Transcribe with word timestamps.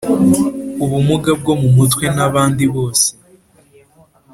ubumuga 0.83 1.31
bwo 1.39 1.53
mu 1.61 1.69
mutwe 1.77 2.05
n 2.15 2.17
abandi 2.27 2.63
bose 2.75 3.07